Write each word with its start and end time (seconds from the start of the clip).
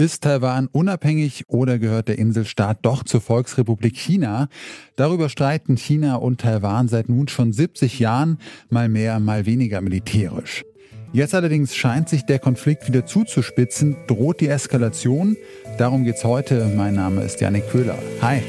Ist 0.00 0.22
Taiwan 0.22 0.66
unabhängig 0.72 1.44
oder 1.48 1.78
gehört 1.78 2.08
der 2.08 2.18
Inselstaat 2.18 2.78
doch 2.80 3.04
zur 3.04 3.20
Volksrepublik 3.20 3.94
China? 3.98 4.48
Darüber 4.96 5.28
streiten 5.28 5.76
China 5.76 6.14
und 6.14 6.40
Taiwan 6.40 6.88
seit 6.88 7.10
nun 7.10 7.28
schon 7.28 7.52
70 7.52 7.98
Jahren, 7.98 8.38
mal 8.70 8.88
mehr, 8.88 9.20
mal 9.20 9.44
weniger 9.44 9.82
militärisch. 9.82 10.64
Jetzt 11.12 11.34
allerdings 11.34 11.76
scheint 11.76 12.08
sich 12.08 12.24
der 12.24 12.38
Konflikt 12.38 12.88
wieder 12.88 13.04
zuzuspitzen, 13.04 13.94
droht 14.06 14.40
die 14.40 14.48
Eskalation. 14.48 15.36
Darum 15.76 16.04
geht's 16.04 16.24
heute. 16.24 16.72
Mein 16.74 16.94
Name 16.94 17.20
ist 17.20 17.38
Janik 17.42 17.68
Köhler. 17.68 17.98
Hi. 18.22 18.40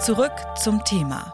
Zurück 0.00 0.32
zum 0.56 0.82
Thema. 0.86 1.33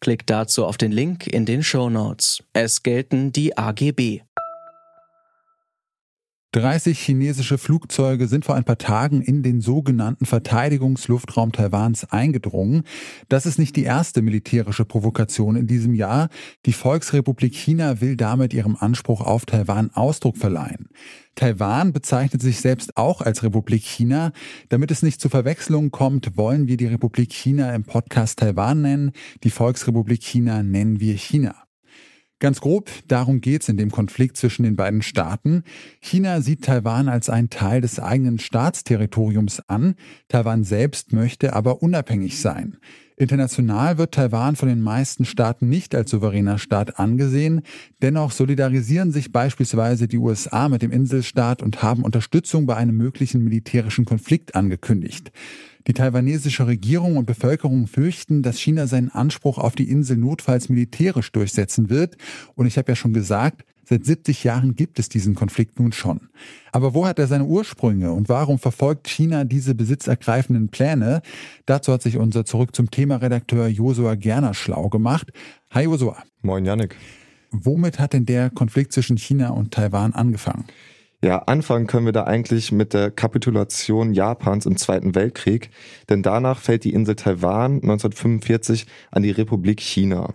Klickt 0.00 0.30
dazu 0.30 0.64
auf 0.64 0.76
den 0.76 0.92
Link 0.92 1.26
in 1.26 1.46
den 1.46 1.62
Show 1.62 1.88
Notes. 1.90 2.42
Es 2.52 2.82
gelten 2.82 3.32
die 3.32 3.56
AGB. 3.56 4.20
30 6.56 6.98
chinesische 6.98 7.58
Flugzeuge 7.58 8.28
sind 8.28 8.46
vor 8.46 8.54
ein 8.54 8.64
paar 8.64 8.78
Tagen 8.78 9.20
in 9.20 9.42
den 9.42 9.60
sogenannten 9.60 10.24
Verteidigungsluftraum 10.24 11.52
Taiwans 11.52 12.10
eingedrungen. 12.10 12.84
Das 13.28 13.44
ist 13.44 13.58
nicht 13.58 13.76
die 13.76 13.82
erste 13.82 14.22
militärische 14.22 14.86
Provokation 14.86 15.56
in 15.56 15.66
diesem 15.66 15.92
Jahr. 15.92 16.30
Die 16.64 16.72
Volksrepublik 16.72 17.54
China 17.54 18.00
will 18.00 18.16
damit 18.16 18.54
ihrem 18.54 18.74
Anspruch 18.74 19.20
auf 19.20 19.44
Taiwan 19.44 19.90
Ausdruck 19.92 20.38
verleihen. 20.38 20.88
Taiwan 21.34 21.92
bezeichnet 21.92 22.40
sich 22.40 22.58
selbst 22.58 22.96
auch 22.96 23.20
als 23.20 23.42
Republik 23.42 23.82
China. 23.84 24.32
Damit 24.70 24.90
es 24.90 25.02
nicht 25.02 25.20
zu 25.20 25.28
Verwechslungen 25.28 25.90
kommt, 25.90 26.38
wollen 26.38 26.68
wir 26.68 26.78
die 26.78 26.86
Republik 26.86 27.34
China 27.34 27.74
im 27.74 27.84
Podcast 27.84 28.38
Taiwan 28.38 28.80
nennen. 28.80 29.12
Die 29.44 29.50
Volksrepublik 29.50 30.22
China 30.22 30.62
nennen 30.62 31.00
wir 31.00 31.18
China. 31.18 31.65
Ganz 32.38 32.60
grob, 32.60 32.90
darum 33.08 33.40
geht's 33.40 33.70
in 33.70 33.78
dem 33.78 33.90
Konflikt 33.90 34.36
zwischen 34.36 34.64
den 34.64 34.76
beiden 34.76 35.00
Staaten. 35.00 35.62
China 36.00 36.42
sieht 36.42 36.64
Taiwan 36.64 37.08
als 37.08 37.30
einen 37.30 37.48
Teil 37.48 37.80
des 37.80 37.98
eigenen 37.98 38.38
Staatsterritoriums 38.38 39.62
an. 39.68 39.94
Taiwan 40.28 40.62
selbst 40.62 41.14
möchte 41.14 41.54
aber 41.54 41.82
unabhängig 41.82 42.38
sein. 42.38 42.76
International 43.16 43.96
wird 43.96 44.12
Taiwan 44.12 44.56
von 44.56 44.68
den 44.68 44.82
meisten 44.82 45.24
Staaten 45.24 45.70
nicht 45.70 45.94
als 45.94 46.10
souveräner 46.10 46.58
Staat 46.58 46.98
angesehen. 46.98 47.62
Dennoch 48.02 48.30
solidarisieren 48.30 49.12
sich 49.12 49.32
beispielsweise 49.32 50.06
die 50.06 50.18
USA 50.18 50.68
mit 50.68 50.82
dem 50.82 50.92
Inselstaat 50.92 51.62
und 51.62 51.82
haben 51.82 52.02
Unterstützung 52.02 52.66
bei 52.66 52.76
einem 52.76 52.98
möglichen 52.98 53.42
militärischen 53.42 54.04
Konflikt 54.04 54.54
angekündigt. 54.54 55.32
Die 55.86 55.92
taiwanesische 55.92 56.66
Regierung 56.66 57.16
und 57.16 57.26
Bevölkerung 57.26 57.86
fürchten, 57.86 58.42
dass 58.42 58.58
China 58.58 58.88
seinen 58.88 59.10
Anspruch 59.10 59.58
auf 59.58 59.76
die 59.76 59.88
Insel 59.88 60.16
notfalls 60.16 60.68
militärisch 60.68 61.30
durchsetzen 61.30 61.90
wird. 61.90 62.16
Und 62.54 62.66
ich 62.66 62.76
habe 62.76 62.90
ja 62.90 62.96
schon 62.96 63.12
gesagt, 63.12 63.64
seit 63.84 64.04
70 64.04 64.42
Jahren 64.42 64.74
gibt 64.74 64.98
es 64.98 65.08
diesen 65.08 65.36
Konflikt 65.36 65.78
nun 65.78 65.92
schon. 65.92 66.28
Aber 66.72 66.92
wo 66.92 67.06
hat 67.06 67.20
er 67.20 67.28
seine 67.28 67.44
Ursprünge 67.44 68.12
und 68.12 68.28
warum 68.28 68.58
verfolgt 68.58 69.06
China 69.06 69.44
diese 69.44 69.76
besitzergreifenden 69.76 70.70
Pläne? 70.70 71.22
Dazu 71.66 71.92
hat 71.92 72.02
sich 72.02 72.16
unser 72.16 72.44
Zurück 72.44 72.74
zum 72.74 72.90
Thema 72.90 73.16
Redakteur 73.16 73.68
Josua 73.68 74.16
Gerner 74.16 74.54
schlau 74.54 74.88
gemacht. 74.88 75.30
Hi 75.70 75.84
Josua. 75.84 76.22
Moin 76.42 76.64
Yannick. 76.64 76.96
Womit 77.52 78.00
hat 78.00 78.12
denn 78.12 78.26
der 78.26 78.50
Konflikt 78.50 78.92
zwischen 78.92 79.18
China 79.18 79.50
und 79.50 79.72
Taiwan 79.72 80.14
angefangen? 80.14 80.64
Ja, 81.26 81.38
anfangen 81.38 81.88
können 81.88 82.06
wir 82.06 82.12
da 82.12 82.22
eigentlich 82.22 82.70
mit 82.70 82.94
der 82.94 83.10
Kapitulation 83.10 84.14
Japans 84.14 84.64
im 84.64 84.76
Zweiten 84.76 85.16
Weltkrieg, 85.16 85.70
denn 86.08 86.22
danach 86.22 86.60
fällt 86.60 86.84
die 86.84 86.92
Insel 86.92 87.16
Taiwan 87.16 87.82
1945 87.82 88.86
an 89.10 89.24
die 89.24 89.32
Republik 89.32 89.80
China. 89.80 90.34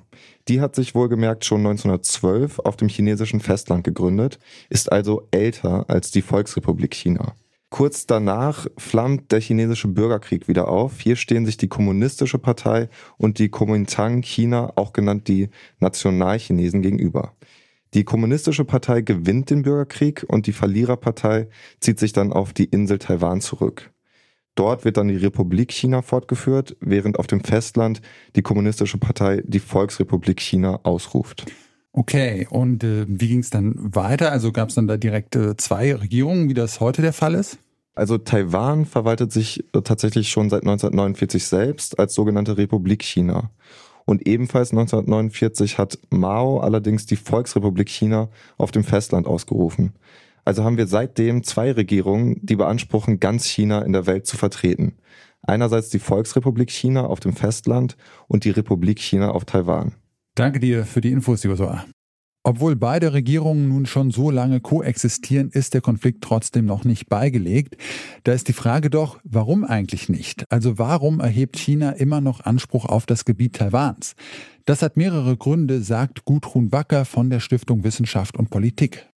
Die 0.50 0.60
hat 0.60 0.76
sich 0.76 0.94
wohlgemerkt 0.94 1.46
schon 1.46 1.62
1912 1.62 2.60
auf 2.60 2.76
dem 2.76 2.90
chinesischen 2.90 3.40
Festland 3.40 3.86
gegründet, 3.86 4.38
ist 4.70 4.92
also 4.92 5.30
älter 5.32 5.86
als 5.90 6.12
die 6.12 6.22
Volksrepublik 6.22 6.94
China. 6.94 7.36
Kurz 7.70 8.06
danach 8.06 8.68
flammt 8.78 9.32
der 9.32 9.40
chinesische 9.40 9.88
Bürgerkrieg 9.88 10.50
wieder 10.50 10.68
auf. 10.68 11.00
Hier 11.00 11.16
stehen 11.16 11.46
sich 11.46 11.56
die 11.56 11.70
kommunistische 11.70 12.38
Partei 12.38 12.90
und 13.18 13.40
die 13.40 13.48
Kuomintang 13.48 14.24
China, 14.24 14.74
auch 14.76 14.92
genannt 14.92 15.30
die 15.30 15.52
Nationalchinesen, 15.80 16.82
gegenüber. 16.82 17.32
Die 17.94 18.06
kommunistische 18.06 18.64
Partei 18.64 19.02
gewinnt 19.02 19.50
den 19.50 19.64
Bürgerkrieg 19.64 20.26
und 20.28 20.48
die 20.48 20.54
Verliererpartei 20.54 21.50
zieht 21.82 22.00
sich 22.00 22.14
dann 22.14 22.32
auf 22.32 22.54
die 22.54 22.66
Insel 22.66 23.00
Taiwan 23.00 23.42
zurück. 23.42 23.92
Dort 24.56 24.86
wird 24.86 24.98
dann 24.98 25.08
die 25.08 25.18
Republik 25.18 25.72
China 25.72 26.02
fortgeführt, 26.02 26.76
während 26.80 27.20
auf 27.20 27.28
dem 27.28 27.44
Festland 27.44 28.02
die 28.36 28.42
kommunistische 28.42 28.98
Partei 28.98 29.42
die 29.46 29.60
Volksrepublik 29.60 30.40
China 30.40 30.80
ausruft. 30.84 31.46
Okay, 31.94 32.48
und 32.50 32.84
äh, 32.84 33.06
wie 33.08 33.28
ging 33.28 33.40
es 33.40 33.50
dann 33.50 33.76
weiter? 33.78 34.32
Also 34.32 34.52
gab 34.52 34.70
es 34.70 34.76
dann 34.76 34.88
da 34.88 34.96
direkt 34.96 35.36
äh, 35.36 35.58
zwei 35.58 35.94
Regierungen, 35.94 36.48
wie 36.48 36.54
das 36.54 36.80
heute 36.80 37.02
der 37.02 37.12
Fall 37.12 37.36
ist? 37.36 37.60
Also 37.94 38.18
Taiwan 38.18 38.86
verwaltet 38.86 39.34
sich 39.34 39.66
äh, 39.74 39.82
tatsächlich 39.82 40.30
schon 40.30 40.50
seit 40.50 40.62
1949 40.62 41.44
selbst 41.44 42.00
als 42.00 42.14
sogenannte 42.14 42.58
Republik 42.58 43.04
China. 43.04 43.52
Und 44.06 44.28
ebenfalls 44.28 44.72
1949 44.72 45.78
hat 45.78 46.00
Mao 46.10 46.60
allerdings 46.60 47.06
die 47.06 47.16
Volksrepublik 47.16 47.90
China 47.90 48.30
auf 48.58 48.72
dem 48.72 48.84
Festland 48.84 49.28
ausgerufen. 49.28 49.94
Also 50.44 50.64
haben 50.64 50.78
wir 50.78 50.88
seitdem 50.88 51.44
zwei 51.44 51.72
Regierungen, 51.72 52.40
die 52.42 52.56
beanspruchen, 52.56 53.20
ganz 53.20 53.46
China 53.46 53.84
in 53.84 53.94
der 53.94 54.08
Welt 54.08 54.26
zu 54.26 54.38
vertreten. 54.38 54.94
Einerseits 55.44 55.90
die 55.90 56.00
Volksrepublik 56.00 56.72
China 56.72 57.06
auf 57.06 57.20
dem 57.20 57.34
Festland 57.34 57.96
und 58.28 58.44
die 58.44 58.52
Republik 58.52 59.00
China 59.00 59.32
auf 59.32 59.46
Taiwan. 59.46 59.94
Danke 60.36 60.60
dir 60.60 60.86
für 60.86 61.02
die 61.02 61.12
Infos, 61.12 61.44
Josua. 61.44 61.86
Obwohl 62.44 62.76
beide 62.76 63.14
Regierungen 63.14 63.70
nun 63.70 63.86
schon 63.86 64.10
so 64.10 64.32
lange 64.32 64.62
koexistieren, 64.62 65.50
ist 65.52 65.76
der 65.76 65.82
Konflikt 65.82 66.24
trotzdem 66.24 66.66
noch 66.66 66.84
nicht 66.84 67.08
beigelegt. 67.08 67.78
Da 68.24 68.34
ist 68.34 68.48
die 68.48 68.54
Frage 68.54 68.90
doch, 68.90 69.20
warum 69.24 69.64
eigentlich 69.64 70.10
nicht? 70.10 70.52
Also 70.52 70.80
warum 70.80 71.20
erhebt 71.20 71.58
China 71.58 71.92
immer 71.92 72.20
noch 72.20 72.42
Anspruch 72.42 72.86
auf 72.86 73.06
das 73.06 73.26
Gebiet 73.26 73.58
Taiwans? 73.58 74.16
Das 74.66 74.82
hat 74.82 74.98
mehrere 74.98 75.38
Gründe, 75.38 75.82
sagt 75.82 76.26
Gudrun 76.26 76.72
Wacker 76.72 77.06
von 77.06 77.30
der 77.30 77.42
Stiftung 77.42 77.84
Wissenschaft 77.84 78.38
und 78.38 78.50
Politik. 78.50 79.08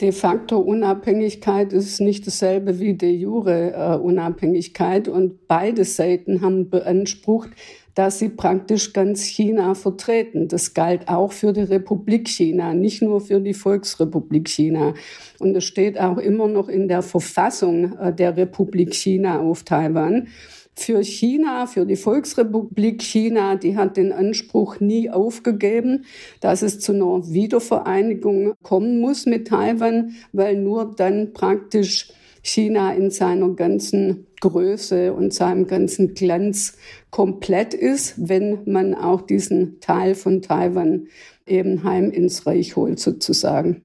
De 0.00 0.10
facto 0.10 0.58
Unabhängigkeit 0.58 1.72
ist 1.72 2.00
nicht 2.00 2.26
dasselbe 2.26 2.80
wie 2.80 2.94
de 2.94 3.10
jure 3.10 3.72
äh, 3.72 3.96
Unabhängigkeit 3.96 5.06
und 5.06 5.46
beide 5.48 5.84
Seiten 5.84 6.40
haben 6.40 6.70
beansprucht, 6.70 7.50
dass 7.94 8.18
sie 8.18 8.30
praktisch 8.30 8.92
ganz 8.92 9.24
China 9.24 9.74
vertreten. 9.74 10.48
Das 10.48 10.74
galt 10.74 11.08
auch 11.08 11.32
für 11.32 11.52
die 11.52 11.62
Republik 11.62 12.28
China, 12.28 12.74
nicht 12.74 13.02
nur 13.02 13.20
für 13.20 13.40
die 13.40 13.54
Volksrepublik 13.54 14.48
China. 14.48 14.94
Und 15.38 15.56
es 15.56 15.64
steht 15.64 16.00
auch 16.00 16.18
immer 16.18 16.48
noch 16.48 16.68
in 16.68 16.88
der 16.88 17.02
Verfassung 17.02 17.98
äh, 17.98 18.14
der 18.14 18.36
Republik 18.36 18.94
China 18.94 19.40
auf 19.40 19.64
Taiwan. 19.64 20.28
Für 20.74 21.04
China, 21.04 21.66
für 21.66 21.84
die 21.84 21.96
Volksrepublik 21.96 23.02
China, 23.02 23.56
die 23.56 23.76
hat 23.76 23.98
den 23.98 24.10
Anspruch 24.10 24.80
nie 24.80 25.10
aufgegeben, 25.10 26.06
dass 26.40 26.62
es 26.62 26.80
zu 26.80 26.92
einer 26.92 27.30
Wiedervereinigung 27.30 28.54
kommen 28.62 28.98
muss 28.98 29.26
mit 29.26 29.48
Taiwan, 29.48 30.14
weil 30.32 30.56
nur 30.56 30.90
dann 30.96 31.34
praktisch 31.34 32.08
China 32.42 32.92
in 32.92 33.10
seiner 33.10 33.50
ganzen 33.50 34.26
Größe 34.40 35.12
und 35.12 35.32
seinem 35.32 35.66
ganzen 35.66 36.14
Glanz 36.14 36.76
komplett 37.10 37.74
ist, 37.74 38.28
wenn 38.28 38.58
man 38.66 38.94
auch 38.94 39.22
diesen 39.22 39.80
Teil 39.80 40.14
von 40.14 40.42
Taiwan 40.42 41.06
eben 41.46 41.84
heim 41.84 42.10
ins 42.10 42.46
Reich 42.46 42.76
holt 42.76 42.98
sozusagen. 42.98 43.82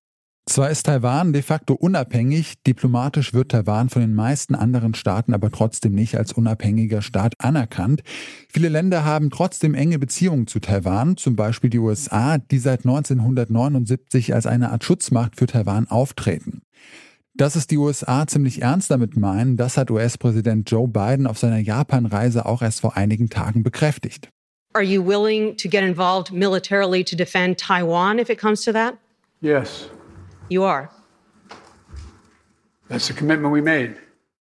Zwar 0.48 0.70
ist 0.70 0.86
Taiwan 0.86 1.34
de 1.34 1.42
facto 1.42 1.74
unabhängig, 1.74 2.54
diplomatisch 2.66 3.34
wird 3.34 3.52
Taiwan 3.52 3.90
von 3.90 4.02
den 4.02 4.16
meisten 4.16 4.56
anderen 4.56 4.94
Staaten 4.94 5.34
aber 5.34 5.52
trotzdem 5.52 5.92
nicht 5.92 6.18
als 6.18 6.32
unabhängiger 6.32 7.02
Staat 7.02 7.34
anerkannt. 7.38 8.02
Viele 8.48 8.70
Länder 8.70 9.04
haben 9.04 9.30
trotzdem 9.30 9.74
enge 9.76 10.00
Beziehungen 10.00 10.48
zu 10.48 10.60
Taiwan, 10.60 11.18
zum 11.18 11.36
Beispiel 11.36 11.70
die 11.70 11.80
USA, 11.80 12.38
die 12.38 12.60
seit 12.60 12.86
1979 12.86 14.34
als 14.34 14.48
eine 14.48 14.72
Art 14.72 14.86
Schutzmacht 14.86 15.36
für 15.36 15.48
Taiwan 15.48 15.90
auftreten. 15.90 16.62
Dass 17.38 17.56
es 17.56 17.68
die 17.68 17.78
USA 17.78 18.26
ziemlich 18.26 18.64
ernst 18.64 18.90
damit 18.90 19.16
meinen, 19.16 19.58
das 19.58 19.78
hat 19.78 19.92
US-Präsident 19.92 20.70
Joe 20.72 20.88
Biden 20.88 21.28
auf 21.28 21.38
seiner 21.38 21.60
Japan-Reise 21.60 22.48
auch 22.48 22.64
erst 22.64 22.82
vor 22.82 22.98
einigen 22.98 23.30
Tagen 23.30 23.62
bekräftigt. 23.62 24.30
Are 24.74 24.84
you 24.84 25.06
willing 25.06 25.56
to 25.58 25.70
get 25.70 25.84
involved 25.84 26.32
militarily 26.32 27.04
to 27.04 27.16
defend 27.16 27.60
Taiwan 27.60 28.18
if 28.18 28.30
it 28.30 28.40
comes 28.40 28.64
to 28.64 28.72
that? 28.74 28.96
Yes. 29.42 29.88
You 30.50 30.64
are. 30.64 30.90
That's 32.90 33.06
the 33.06 33.14
commitment 33.14 33.54
we 33.54 33.62
made. 33.62 33.98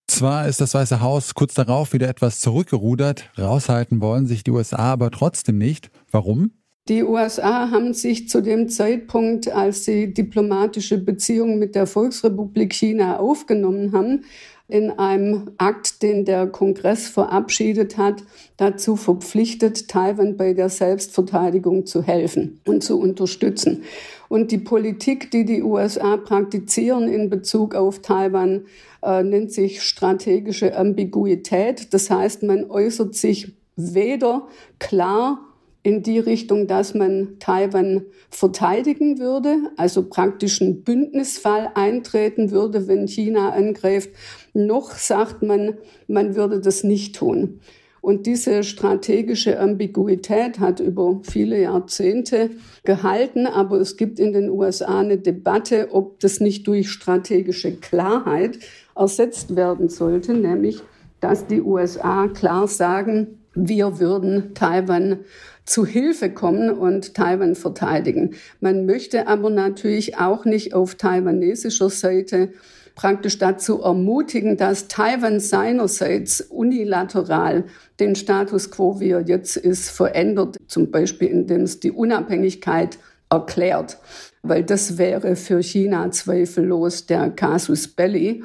Zwar 0.08 0.48
ist 0.48 0.62
das 0.62 0.72
Weiße 0.72 1.00
Haus 1.00 1.34
kurz 1.34 1.52
darauf 1.52 1.92
wieder 1.92 2.08
etwas 2.08 2.40
zurückgerudert, 2.40 3.28
raushalten 3.36 4.00
wollen 4.00 4.26
sich 4.26 4.42
die 4.42 4.52
USA 4.52 4.92
aber 4.92 5.10
trotzdem 5.10 5.58
nicht. 5.58 5.90
Warum? 6.10 6.52
Die 6.88 7.02
USA 7.02 7.72
haben 7.72 7.94
sich 7.94 8.28
zu 8.28 8.40
dem 8.40 8.68
Zeitpunkt, 8.68 9.50
als 9.50 9.84
sie 9.84 10.14
diplomatische 10.14 10.98
Beziehungen 10.98 11.58
mit 11.58 11.74
der 11.74 11.88
Volksrepublik 11.88 12.72
China 12.72 13.18
aufgenommen 13.18 13.90
haben, 13.92 14.24
in 14.68 14.90
einem 14.90 15.50
Akt, 15.58 16.02
den 16.02 16.24
der 16.24 16.46
Kongress 16.46 17.08
verabschiedet 17.08 17.98
hat, 17.98 18.22
dazu 18.56 18.94
verpflichtet, 18.96 19.88
Taiwan 19.88 20.36
bei 20.36 20.54
der 20.54 20.68
Selbstverteidigung 20.68 21.86
zu 21.86 22.02
helfen 22.02 22.60
und 22.64 22.82
zu 22.82 23.00
unterstützen. 23.00 23.82
Und 24.28 24.52
die 24.52 24.58
Politik, 24.58 25.30
die 25.30 25.44
die 25.44 25.62
USA 25.62 26.16
praktizieren 26.16 27.08
in 27.08 27.30
Bezug 27.30 27.74
auf 27.74 28.00
Taiwan, 28.00 28.62
äh, 29.02 29.22
nennt 29.22 29.52
sich 29.52 29.82
strategische 29.82 30.76
Ambiguität. 30.76 31.92
Das 31.94 32.10
heißt, 32.10 32.42
man 32.42 32.68
äußert 32.70 33.14
sich 33.14 33.52
weder 33.76 34.48
klar 34.78 35.45
in 35.86 36.02
die 36.02 36.18
Richtung, 36.18 36.66
dass 36.66 36.94
man 36.94 37.38
Taiwan 37.38 38.02
verteidigen 38.28 39.20
würde, 39.20 39.70
also 39.76 40.02
praktisch 40.02 40.60
einen 40.60 40.82
Bündnisfall 40.82 41.70
eintreten 41.76 42.50
würde, 42.50 42.88
wenn 42.88 43.06
China 43.06 43.50
angreift, 43.50 44.10
noch 44.52 44.90
sagt 44.90 45.44
man, 45.44 45.74
man 46.08 46.34
würde 46.34 46.60
das 46.60 46.82
nicht 46.82 47.14
tun. 47.14 47.60
Und 48.00 48.26
diese 48.26 48.64
strategische 48.64 49.60
Ambiguität 49.60 50.58
hat 50.58 50.80
über 50.80 51.20
viele 51.22 51.62
Jahrzehnte 51.62 52.50
gehalten, 52.82 53.46
aber 53.46 53.78
es 53.78 53.96
gibt 53.96 54.18
in 54.18 54.32
den 54.32 54.50
USA 54.50 54.98
eine 54.98 55.18
Debatte, 55.18 55.90
ob 55.92 56.18
das 56.18 56.40
nicht 56.40 56.66
durch 56.66 56.90
strategische 56.90 57.76
Klarheit 57.76 58.58
ersetzt 58.96 59.54
werden 59.54 59.88
sollte, 59.88 60.34
nämlich 60.34 60.82
dass 61.20 61.46
die 61.46 61.62
USA 61.62 62.26
klar 62.26 62.66
sagen, 62.66 63.38
wir 63.56 63.98
würden 63.98 64.54
Taiwan 64.54 65.20
zu 65.64 65.84
Hilfe 65.84 66.30
kommen 66.30 66.70
und 66.70 67.14
Taiwan 67.14 67.56
verteidigen. 67.56 68.36
Man 68.60 68.86
möchte 68.86 69.26
aber 69.26 69.50
natürlich 69.50 70.18
auch 70.18 70.44
nicht 70.44 70.74
auf 70.74 70.94
taiwanesischer 70.94 71.90
Seite 71.90 72.50
praktisch 72.94 73.38
dazu 73.38 73.82
ermutigen, 73.82 74.56
dass 74.56 74.88
Taiwan 74.88 75.40
seinerseits 75.40 76.40
unilateral 76.40 77.64
den 77.98 78.14
Status 78.14 78.70
quo, 78.70 79.00
wie 79.00 79.10
er 79.10 79.20
jetzt 79.20 79.56
ist, 79.56 79.90
verändert, 79.90 80.56
zum 80.68 80.90
Beispiel 80.90 81.28
indem 81.28 81.62
es 81.62 81.80
die 81.80 81.90
Unabhängigkeit 81.90 82.98
erklärt, 83.28 83.98
weil 84.42 84.62
das 84.62 84.98
wäre 84.98 85.36
für 85.36 85.62
China 85.62 86.10
zweifellos 86.10 87.06
der 87.06 87.30
Casus 87.30 87.88
Belli. 87.88 88.44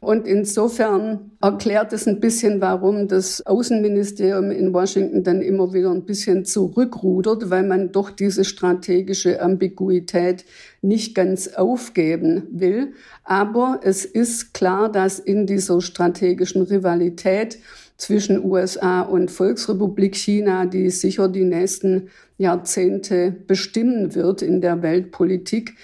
Und 0.00 0.26
insofern 0.26 1.32
erklärt 1.40 1.92
es 1.92 2.06
ein 2.06 2.20
bisschen, 2.20 2.60
warum 2.60 3.08
das 3.08 3.44
Außenministerium 3.46 4.50
in 4.50 4.74
Washington 4.74 5.24
dann 5.24 5.40
immer 5.40 5.72
wieder 5.72 5.90
ein 5.90 6.04
bisschen 6.04 6.44
zurückrudert, 6.44 7.48
weil 7.48 7.62
man 7.62 7.92
doch 7.92 8.10
diese 8.10 8.44
strategische 8.44 9.40
Ambiguität 9.40 10.44
nicht 10.82 11.14
ganz 11.14 11.48
aufgeben 11.48 12.42
will. 12.50 12.92
Aber 13.24 13.80
es 13.82 14.04
ist 14.04 14.52
klar, 14.52 14.92
dass 14.92 15.18
in 15.18 15.46
dieser 15.46 15.80
strategischen 15.80 16.62
Rivalität 16.62 17.58
zwischen 17.96 18.44
USA 18.44 19.00
und 19.00 19.30
Volksrepublik 19.30 20.14
China, 20.14 20.66
die 20.66 20.90
sicher 20.90 21.28
die 21.28 21.44
nächsten 21.44 22.10
Jahrzehnte 22.36 23.34
bestimmen 23.46 24.14
wird 24.14 24.42
in 24.42 24.60
der 24.60 24.82
Weltpolitik, 24.82 25.74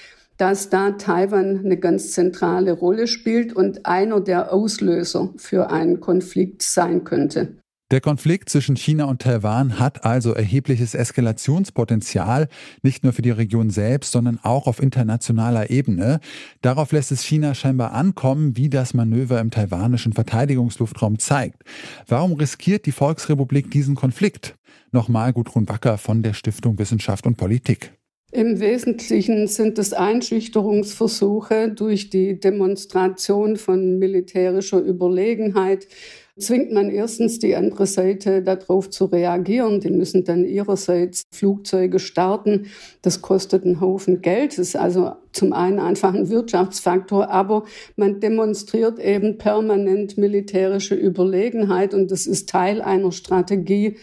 dass 0.43 0.71
da 0.71 0.91
Taiwan 0.91 1.61
eine 1.65 1.77
ganz 1.77 2.11
zentrale 2.11 2.73
Rolle 2.73 3.07
spielt 3.07 3.53
und 3.53 3.87
einer 3.87 4.21
der 4.21 4.53
Auslöser 4.53 5.33
für 5.37 5.71
einen 5.71 6.01
Konflikt 6.01 6.63
sein 6.63 7.05
könnte. 7.05 7.59
Der 7.93 8.01
Konflikt 8.01 8.49
zwischen 8.49 8.75
China 8.75 9.05
und 9.05 9.23
Taiwan 9.23 9.79
hat 9.79 10.05
also 10.05 10.33
erhebliches 10.33 10.97
Eskalationspotenzial, 10.97 12.49
nicht 12.83 13.05
nur 13.05 13.13
für 13.13 13.23
die 13.23 13.31
Region 13.31 13.71
selbst, 13.71 14.11
sondern 14.11 14.41
auch 14.43 14.67
auf 14.67 14.83
internationaler 14.83 15.71
Ebene. 15.71 16.19
Darauf 16.61 16.91
lässt 16.91 17.13
es 17.13 17.23
China 17.23 17.55
scheinbar 17.55 17.93
ankommen, 17.93 18.57
wie 18.57 18.69
das 18.69 18.95
Manöver 18.95 19.39
im 19.39 19.53
taiwanischen 19.53 20.13
Verteidigungsluftraum 20.13 21.21
zeigt. 21.21 21.63
Warum 22.09 22.33
riskiert 22.33 22.87
die 22.87 22.93
Volksrepublik 22.93 23.71
diesen 23.71 23.95
Konflikt? 23.95 24.57
Nochmal 24.91 25.33
Gudrun 25.33 25.69
Wacker 25.69 25.99
von 25.99 26.25
der 26.25 26.33
Stiftung 26.33 26.81
Wissenschaft 26.81 27.29
und 27.29 27.37
Politik. 27.37 27.93
Im 28.35 28.61
Wesentlichen 28.61 29.47
sind 29.47 29.79
es 29.79 29.93
Einschüchterungsversuche 29.93 31.69
durch 31.69 32.09
die 32.09 32.41
Demonstration 32.41 33.57
von 33.57 33.99
militärischer 33.99 34.81
Überlegenheit. 34.81 35.87
Zwingt 36.39 36.73
man 36.73 36.89
erstens 36.89 37.41
die 37.41 37.55
andere 37.55 37.85
Seite 37.85 38.41
darauf 38.41 38.89
zu 38.89 39.05
reagieren. 39.05 39.81
Die 39.81 39.91
müssen 39.91 40.25
dann 40.25 40.47
ihrerseits 40.47 41.25
Flugzeuge 41.31 41.99
starten. 41.99 42.69
Das 43.03 43.21
kostet 43.21 43.67
einen 43.67 43.83
Haufen 43.83 44.23
Geld. 44.23 44.53
Das 44.53 44.61
ist 44.61 44.77
also 44.77 45.13
zum 45.33 45.53
einen 45.53 45.79
einfach 45.79 46.15
ein 46.15 46.31
Wirtschaftsfaktor, 46.31 47.29
aber 47.29 47.65
man 47.97 48.21
demonstriert 48.21 48.99
eben 48.99 49.37
permanent 49.37 50.17
militärische 50.17 50.95
Überlegenheit 50.95 51.93
und 51.93 52.11
das 52.11 52.27
ist 52.27 52.49
Teil 52.49 52.81
einer 52.81 53.13
Strategie, 53.13 53.99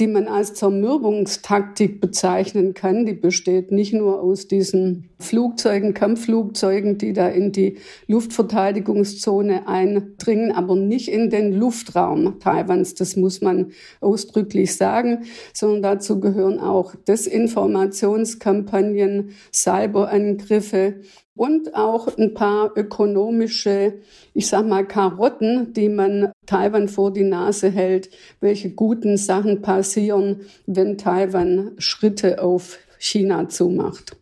die 0.00 0.06
man 0.06 0.26
als 0.26 0.54
Zermürbungstaktik 0.54 2.00
bezeichnen 2.00 2.72
kann. 2.72 3.04
Die 3.04 3.12
besteht 3.12 3.72
nicht 3.72 3.92
nur 3.92 4.22
aus 4.22 4.48
diesen 4.48 5.10
Flugzeugen, 5.18 5.92
Kampfflugzeugen, 5.92 6.96
die 6.96 7.12
da 7.12 7.28
in 7.28 7.52
die 7.52 7.76
Luftverteidigungszone 8.06 9.68
eindringen, 9.68 10.52
aber 10.52 10.76
nicht 10.76 11.08
in 11.08 11.28
den 11.28 11.52
Luftraum 11.52 12.40
Taiwans. 12.40 12.94
Das 12.94 13.16
muss 13.16 13.42
man 13.42 13.72
ausdrücklich 14.00 14.74
sagen, 14.76 15.24
sondern 15.52 15.82
dazu 15.82 16.20
gehören 16.20 16.58
auch 16.58 16.94
Desinformationskampagnen, 16.94 19.32
Cyberangriffe, 19.52 21.02
und 21.34 21.74
auch 21.74 22.16
ein 22.18 22.34
paar 22.34 22.76
ökonomische, 22.76 23.94
ich 24.34 24.48
sag 24.48 24.66
mal, 24.66 24.86
Karotten, 24.86 25.72
die 25.72 25.88
man 25.88 26.32
Taiwan 26.46 26.88
vor 26.88 27.12
die 27.12 27.24
Nase 27.24 27.70
hält, 27.70 28.10
welche 28.40 28.70
guten 28.70 29.16
Sachen 29.16 29.62
passieren, 29.62 30.42
wenn 30.66 30.98
Taiwan 30.98 31.72
Schritte 31.78 32.42
auf 32.42 32.78
China 32.98 33.48
zumacht. 33.48 34.16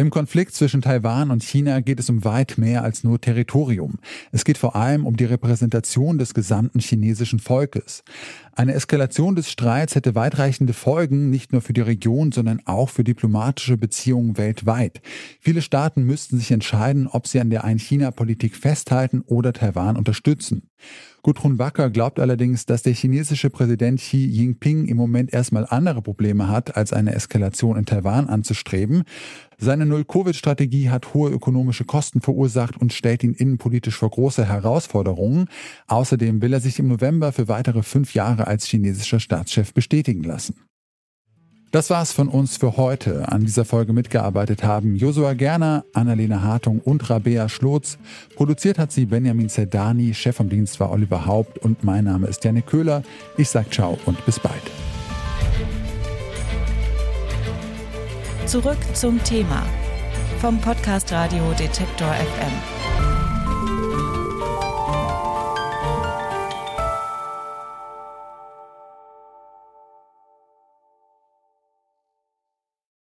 Im 0.00 0.08
Konflikt 0.08 0.54
zwischen 0.54 0.80
Taiwan 0.80 1.30
und 1.30 1.42
China 1.42 1.80
geht 1.80 2.00
es 2.00 2.08
um 2.08 2.24
weit 2.24 2.56
mehr 2.56 2.82
als 2.84 3.04
nur 3.04 3.20
Territorium. 3.20 3.98
Es 4.32 4.46
geht 4.46 4.56
vor 4.56 4.74
allem 4.74 5.04
um 5.04 5.14
die 5.14 5.26
Repräsentation 5.26 6.16
des 6.16 6.32
gesamten 6.32 6.80
chinesischen 6.80 7.38
Volkes. 7.38 8.02
Eine 8.54 8.72
Eskalation 8.72 9.36
des 9.36 9.50
Streits 9.50 9.94
hätte 9.94 10.14
weitreichende 10.14 10.72
Folgen, 10.72 11.28
nicht 11.28 11.52
nur 11.52 11.60
für 11.60 11.74
die 11.74 11.82
Region, 11.82 12.32
sondern 12.32 12.62
auch 12.64 12.88
für 12.88 13.04
diplomatische 13.04 13.76
Beziehungen 13.76 14.38
weltweit. 14.38 15.02
Viele 15.38 15.60
Staaten 15.60 16.04
müssten 16.04 16.38
sich 16.38 16.50
entscheiden, 16.50 17.06
ob 17.06 17.26
sie 17.26 17.38
an 17.38 17.50
der 17.50 17.64
Ein-China-Politik 17.64 18.56
festhalten 18.56 19.20
oder 19.26 19.52
Taiwan 19.52 19.98
unterstützen. 19.98 20.70
Gudrun 21.22 21.58
Wacker 21.58 21.90
glaubt 21.90 22.18
allerdings, 22.18 22.64
dass 22.64 22.82
der 22.82 22.94
chinesische 22.94 23.50
Präsident 23.50 24.00
Xi 24.00 24.24
Jinping 24.24 24.86
im 24.86 24.96
Moment 24.96 25.32
erstmal 25.32 25.66
andere 25.68 26.00
Probleme 26.00 26.48
hat, 26.48 26.76
als 26.76 26.92
eine 26.92 27.14
Eskalation 27.14 27.76
in 27.76 27.84
Taiwan 27.84 28.28
anzustreben. 28.28 29.04
Seine 29.58 29.84
Null-Covid-Strategie 29.84 30.88
hat 30.88 31.12
hohe 31.12 31.30
ökonomische 31.30 31.84
Kosten 31.84 32.22
verursacht 32.22 32.80
und 32.80 32.94
stellt 32.94 33.22
ihn 33.22 33.34
innenpolitisch 33.34 33.96
vor 33.96 34.10
große 34.10 34.46
Herausforderungen. 34.46 35.48
Außerdem 35.86 36.40
will 36.40 36.54
er 36.54 36.60
sich 36.60 36.78
im 36.78 36.88
November 36.88 37.32
für 37.32 37.48
weitere 37.48 37.82
fünf 37.82 38.14
Jahre 38.14 38.46
als 38.46 38.64
chinesischer 38.64 39.20
Staatschef 39.20 39.74
bestätigen 39.74 40.22
lassen. 40.22 40.69
Das 41.70 41.88
war's 41.88 42.10
von 42.10 42.26
uns 42.26 42.56
für 42.56 42.76
heute. 42.76 43.28
An 43.28 43.44
dieser 43.44 43.64
Folge 43.64 43.92
mitgearbeitet 43.92 44.64
haben 44.64 44.96
Josua 44.96 45.34
Gerner, 45.34 45.84
Annalena 45.92 46.42
Hartung 46.42 46.80
und 46.80 47.08
Rabea 47.08 47.48
Schlotz. 47.48 47.96
Produziert 48.34 48.76
hat 48.76 48.90
sie 48.90 49.06
Benjamin 49.06 49.48
Zerdani, 49.48 50.12
Chef 50.12 50.34
vom 50.34 50.48
Dienst 50.48 50.80
war 50.80 50.90
Oliver 50.90 51.26
Haupt 51.26 51.58
und 51.58 51.84
mein 51.84 52.04
Name 52.04 52.26
ist 52.26 52.44
Janik 52.44 52.66
Köhler. 52.66 53.04
Ich 53.36 53.48
sag 53.50 53.72
ciao 53.72 53.96
und 54.04 54.24
bis 54.26 54.40
bald. 54.40 54.54
Zurück 58.46 58.78
zum 58.94 59.22
Thema 59.22 59.64
vom 60.40 60.60
Podcast 60.60 61.12
Radio 61.12 61.52
Detektor 61.52 62.08
FM. 62.08 62.89